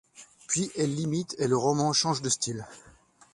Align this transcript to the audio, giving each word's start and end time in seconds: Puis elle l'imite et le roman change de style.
Puis 0.47 0.71
elle 0.75 0.95
l'imite 0.95 1.35
et 1.37 1.47
le 1.47 1.55
roman 1.55 1.93
change 1.93 2.23
de 2.23 2.29
style. 2.29 2.65